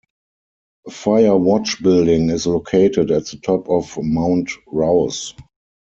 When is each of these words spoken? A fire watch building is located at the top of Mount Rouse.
A 0.87 0.89
fire 0.89 1.37
watch 1.37 1.83
building 1.83 2.31
is 2.31 2.47
located 2.47 3.11
at 3.11 3.27
the 3.27 3.37
top 3.37 3.69
of 3.69 3.99
Mount 4.01 4.49
Rouse. 4.65 5.35